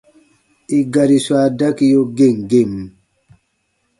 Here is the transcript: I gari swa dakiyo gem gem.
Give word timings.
I 0.77 0.79
gari 0.93 1.17
swa 1.25 1.41
dakiyo 1.59 2.01
gem 2.17 2.35
gem. 2.49 2.73